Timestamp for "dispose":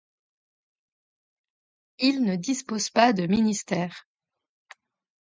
2.35-2.89